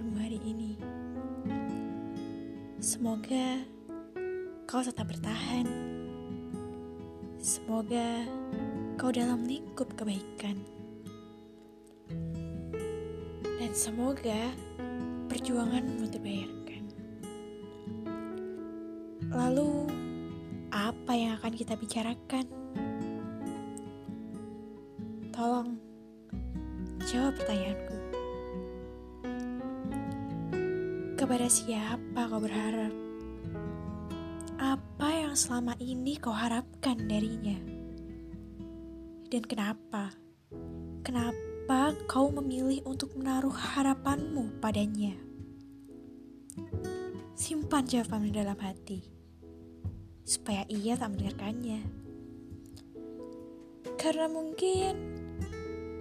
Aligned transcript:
kabarmu 0.00 0.16
hari 0.16 0.40
ini? 0.48 0.80
Semoga 2.80 3.60
kau 4.64 4.80
tetap 4.80 5.12
bertahan. 5.12 5.68
Semoga 7.36 8.24
kau 8.96 9.12
dalam 9.12 9.44
lingkup 9.44 9.92
kebaikan. 10.00 10.56
Dan 13.60 13.72
semoga 13.76 14.48
perjuanganmu 15.28 16.08
terbayarkan. 16.08 16.84
Lalu, 19.28 19.84
apa 20.72 21.12
yang 21.12 21.36
akan 21.36 21.52
kita 21.52 21.76
bicarakan? 21.76 22.48
Tolong 25.28 25.76
Kepada 31.20 31.52
siapa 31.52 32.32
kau 32.32 32.40
berharap? 32.40 32.88
Apa 34.56 35.08
yang 35.20 35.36
selama 35.36 35.76
ini 35.76 36.16
kau 36.16 36.32
harapkan 36.32 36.96
darinya? 36.96 37.60
Dan 39.28 39.44
kenapa? 39.44 40.16
Kenapa 41.04 41.92
kau 42.08 42.32
memilih 42.32 42.80
untuk 42.88 43.12
menaruh 43.20 43.52
harapanmu 43.52 44.64
padanya? 44.64 45.12
Simpan 47.36 47.84
jawabanmu 47.84 48.32
dalam 48.32 48.56
hati, 48.56 49.04
supaya 50.24 50.64
ia 50.72 50.96
tak 50.96 51.12
mendengarkannya. 51.12 51.84
Karena 54.00 54.24
mungkin 54.24 54.92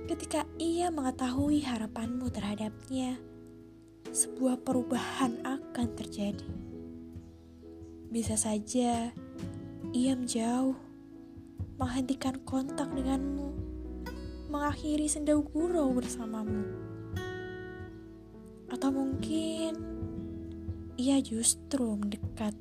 ketika 0.07 0.47
ia 0.55 0.87
mengetahui 0.87 1.59
harapanmu 1.67 2.31
terhadapnya, 2.31 3.19
sebuah 4.07 4.63
perubahan 4.63 5.43
akan 5.43 5.87
terjadi. 5.99 6.49
Bisa 8.09 8.39
saja 8.39 9.13
ia 9.89 10.13
menjauh, 10.13 10.77
menghentikan 11.77 12.37
kontak 12.45 12.89
denganmu, 12.93 13.53
mengakhiri 14.49 15.09
sendau 15.09 15.41
gurau 15.41 15.93
bersamamu. 15.93 16.65
Atau 18.69 18.93
mungkin 18.93 19.73
ia 20.99 21.17
justru 21.23 21.95
mendekat 21.95 22.53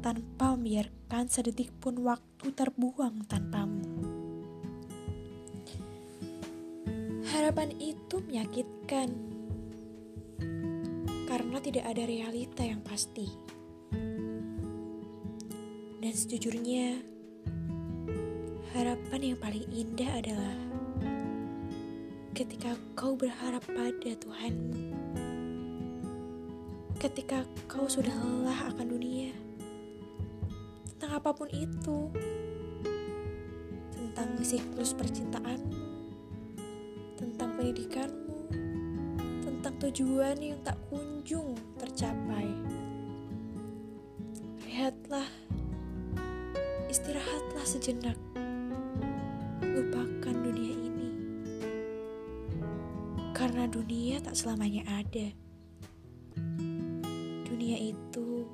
tanpa 0.00 0.56
membiarkan 0.56 1.28
sedetik 1.28 1.70
pun 1.78 2.00
waktu 2.00 2.50
terbuang 2.56 3.28
tanpamu. 3.28 3.86
Harapan 7.30 7.70
itu 7.78 8.18
menyakitkan 8.24 9.29
karena 11.50 11.66
tidak 11.66 11.86
ada 11.90 12.02
realita 12.06 12.62
yang 12.62 12.78
pasti. 12.78 13.26
Dan 15.98 16.14
sejujurnya, 16.14 17.02
harapan 18.70 19.34
yang 19.34 19.38
paling 19.42 19.66
indah 19.66 20.14
adalah 20.14 20.54
ketika 22.38 22.78
kau 22.94 23.18
berharap 23.18 23.66
pada 23.66 24.14
Tuhanmu. 24.14 24.94
Ketika 27.02 27.42
kau 27.66 27.90
sudah 27.90 28.14
lelah 28.14 28.70
akan 28.70 28.86
dunia, 28.86 29.34
tentang 30.94 31.18
apa 31.18 31.34
pun 31.34 31.50
itu, 31.50 32.14
tentang 33.90 34.38
siklus 34.46 34.94
percintaanmu, 34.94 35.82
tentang 37.18 37.58
pendidikanmu, 37.58 38.29
tujuan 39.80 40.36
yang 40.36 40.60
tak 40.60 40.76
kunjung 40.92 41.56
tercapai. 41.80 42.44
Lihatlah, 44.68 45.24
istirahatlah 46.92 47.64
sejenak, 47.64 48.20
lupakan 49.64 50.36
dunia 50.36 50.74
ini, 50.76 51.10
karena 53.32 53.64
dunia 53.64 54.20
tak 54.20 54.36
selamanya 54.36 54.84
ada. 54.84 55.32
Dunia 57.48 57.80
itu 57.80 58.44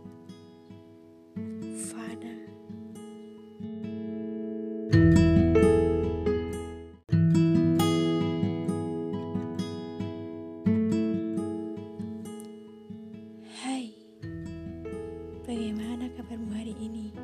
bagaimana 15.47 16.11
kabarmu 16.19 16.51
hari 16.51 16.75
ini? 16.75 17.15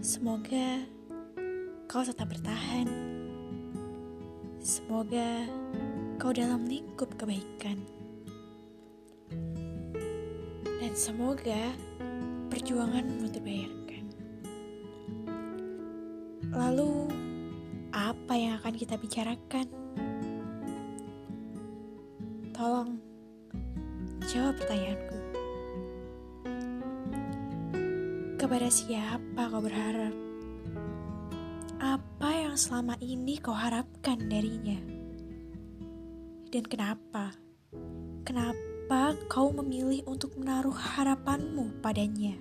Semoga 0.00 0.80
kau 1.84 2.00
tetap 2.00 2.32
bertahan. 2.32 2.88
Semoga 4.56 5.44
kau 6.16 6.32
dalam 6.32 6.64
lingkup 6.64 7.12
kebaikan. 7.20 7.84
Dan 10.80 10.92
semoga 10.96 11.76
perjuanganmu 12.48 13.28
terbayarkan. 13.28 14.04
Lalu, 16.48 17.12
apa 17.92 18.32
yang 18.40 18.56
akan 18.56 18.74
kita 18.80 18.96
bicarakan? 18.96 19.68
Tolong 22.56 22.96
jawab 24.32 24.56
pertanyaanku. 24.56 25.21
Kepada 28.42 28.66
siapa 28.74 29.54
kau 29.54 29.62
berharap? 29.62 30.10
Apa 31.78 32.42
yang 32.42 32.58
selama 32.58 32.98
ini 32.98 33.38
kau 33.38 33.54
harapkan 33.54 34.18
darinya? 34.18 34.82
Dan 36.50 36.66
kenapa? 36.66 37.38
Kenapa 38.26 39.14
kau 39.30 39.54
memilih 39.54 40.02
untuk 40.10 40.34
menaruh 40.34 40.74
harapanmu 40.74 41.78
padanya? 41.78 42.34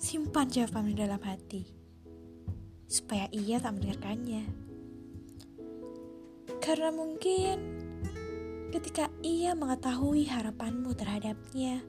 Simpan 0.00 0.48
jawabanmu 0.48 0.96
dalam 0.96 1.20
hati, 1.20 1.68
supaya 2.88 3.28
ia 3.36 3.60
tak 3.60 3.76
mendengarkannya. 3.76 4.48
Karena 6.56 6.88
mungkin 6.88 7.56
ketika 8.72 9.12
ia 9.20 9.52
mengetahui 9.52 10.24
harapanmu 10.24 10.96
terhadapnya, 10.96 11.84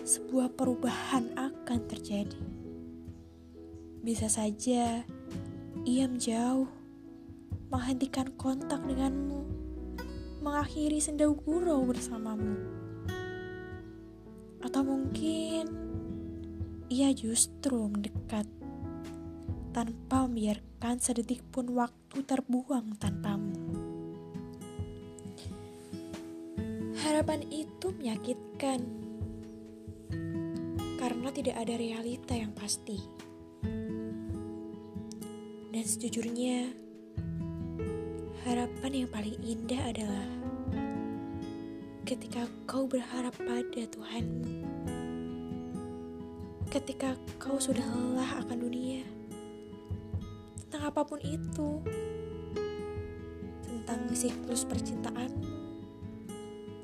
sebuah 0.00 0.56
perubahan 0.56 1.36
akan 1.36 1.80
terjadi. 1.92 2.40
Bisa 4.00 4.32
saja 4.32 5.04
ia 5.82 6.04
menjauh, 6.06 6.70
menghentikan 7.68 8.32
kontak 8.38 8.80
denganmu, 8.86 9.44
mengakhiri 10.40 11.02
sendau 11.02 11.36
gurau 11.36 11.84
bersamamu. 11.84 12.56
Atau 14.62 14.82
mungkin 14.86 15.66
ia 16.86 17.10
justru 17.10 17.88
mendekat 17.88 18.46
tanpa 19.72 20.28
membiarkan 20.28 21.00
sedetik 21.00 21.40
pun 21.48 21.72
waktu 21.72 22.22
terbuang 22.22 23.00
tanpamu. 23.00 23.56
Harapan 27.02 27.42
itu 27.50 27.90
menyakitkan 27.90 29.01
karena 31.22 31.38
tidak 31.38 31.56
ada 31.62 31.74
realita 31.78 32.34
yang 32.34 32.50
pasti. 32.50 32.98
Dan 35.70 35.84
sejujurnya, 35.86 36.66
harapan 38.42 38.90
yang 38.90 39.06
paling 39.06 39.38
indah 39.38 39.86
adalah 39.86 40.26
ketika 42.02 42.42
kau 42.66 42.90
berharap 42.90 43.38
pada 43.38 43.86
Tuhanmu. 43.86 44.66
Ketika 46.66 47.14
kau 47.38 47.54
sudah 47.54 47.86
lelah 47.86 48.42
akan 48.42 48.58
dunia, 48.58 49.06
tentang 50.66 50.90
apa 50.90 51.06
pun 51.06 51.22
itu, 51.22 51.86
tentang 53.62 54.10
siklus 54.10 54.66
percintaanmu, 54.66 55.54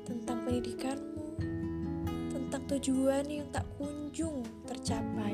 tentang 0.07 0.47
pendidikanmu, 0.47 1.18
tujuan 2.69 3.25
yang 3.25 3.49
tak 3.49 3.65
kunjung 3.81 4.45
tercapai. 4.69 5.33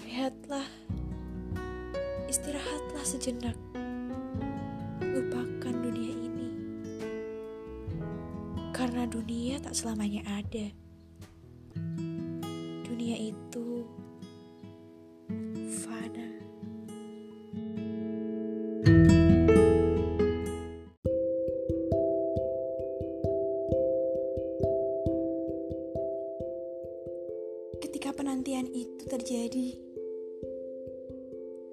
Lihatlah, 0.00 0.64
istirahatlah 2.24 3.04
sejenak, 3.04 3.56
lupakan 5.04 5.74
dunia 5.76 6.12
ini, 6.16 6.48
karena 8.72 9.04
dunia 9.04 9.60
tak 9.60 9.76
selamanya 9.76 10.24
ada. 10.40 10.72
Dunia 12.88 13.16
itu 13.20 13.69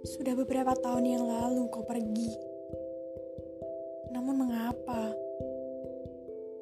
Sudah 0.07 0.39
beberapa 0.39 0.71
tahun 0.71 1.03
yang 1.03 1.27
lalu 1.27 1.67
kau 1.67 1.83
pergi. 1.83 2.31
Namun 4.15 4.47
mengapa? 4.47 5.11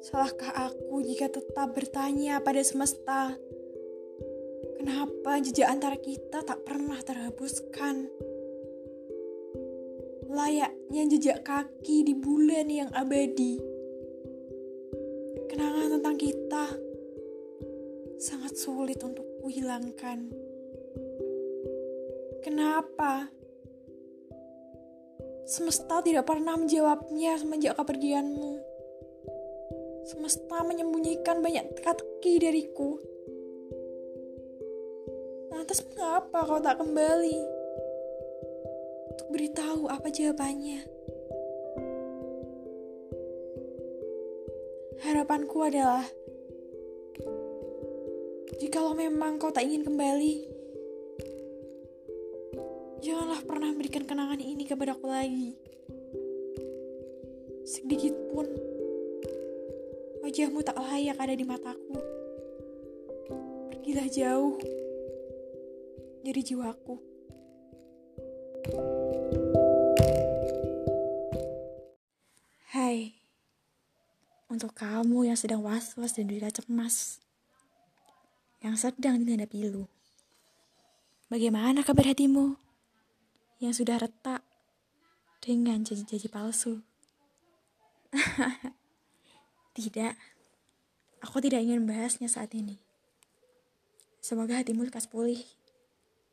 Salahkah 0.02 0.66
aku 0.74 0.98
jika 1.06 1.30
tetap 1.30 1.70
bertanya 1.70 2.42
pada 2.42 2.58
semesta? 2.66 3.38
Kenapa 4.82 5.38
jejak 5.38 5.70
antara 5.70 5.94
kita 5.94 6.42
tak 6.42 6.66
pernah 6.66 6.98
terhapuskan? 6.98 8.10
Layaknya 10.26 11.02
jejak 11.06 11.46
kaki 11.46 12.02
di 12.02 12.18
bulan 12.18 12.66
yang 12.66 12.90
abadi. 12.90 13.62
Kenangan 15.46 16.02
tentang 16.02 16.18
kita 16.18 16.66
sangat 18.18 18.58
sulit 18.58 18.98
untuk 19.06 19.22
kuhilangkan. 19.38 20.34
Kenapa? 22.42 23.35
Semesta 25.46 26.02
tidak 26.02 26.26
pernah 26.26 26.58
menjawabnya 26.58 27.38
semenjak 27.38 27.78
kepergianmu. 27.78 28.58
Semesta 30.10 30.66
menyembunyikan 30.66 31.38
banyak 31.38 31.70
teka-teki 31.78 32.42
dariku. 32.42 32.98
Lantas 35.54 35.86
mengapa 35.86 36.42
kau 36.42 36.58
tak 36.58 36.82
kembali? 36.82 37.38
Untuk 39.14 39.28
beritahu 39.30 39.86
apa 39.86 40.10
jawabannya. 40.10 40.82
Harapanku 45.06 45.62
adalah 45.62 46.02
Jikalau 48.58 48.98
memang 48.98 49.38
kau 49.38 49.54
tak 49.54 49.62
ingin 49.62 49.86
kembali, 49.86 50.55
janganlah 53.06 53.38
pernah 53.46 53.70
memberikan 53.70 54.02
kenangan 54.02 54.42
ini 54.42 54.66
kepadaku 54.66 55.06
lagi. 55.06 55.54
Sedikit 57.62 58.10
pun, 58.34 58.50
wajahmu 60.26 60.58
tak 60.66 60.74
layak 60.74 61.14
ada 61.14 61.38
di 61.38 61.46
mataku. 61.46 62.02
Pergilah 63.70 64.10
jauh 64.10 64.58
dari 66.26 66.42
jiwaku. 66.42 66.98
Hai, 72.74 73.22
untuk 74.50 74.74
kamu 74.74 75.30
yang 75.30 75.38
sedang 75.38 75.62
was-was 75.62 76.18
dan 76.18 76.26
juga 76.26 76.50
cemas 76.50 77.22
yang 78.66 78.74
sedang 78.74 79.22
dilanda 79.22 79.46
pilu. 79.46 79.86
Bagaimana 81.30 81.86
kabar 81.86 82.10
hatimu 82.10 82.65
yang 83.60 83.72
sudah 83.72 84.00
retak 84.00 84.44
dengan 85.40 85.82
janji-janji 85.82 86.28
palsu? 86.28 86.84
tidak, 89.76 90.16
aku 91.20 91.38
tidak 91.42 91.64
ingin 91.64 91.84
membahasnya 91.84 92.28
saat 92.30 92.52
ini. 92.56 92.80
Semoga 94.20 94.58
hatimu 94.58 94.88
lekas 94.88 95.06
pulih 95.06 95.40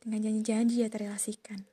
dengan 0.02 0.26
janji-janji 0.26 0.84
yang 0.84 0.92
terrelasikan. 0.92 1.73